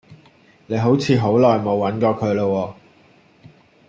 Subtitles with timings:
[0.65, 2.73] 你好似好耐冇揾佢啦喎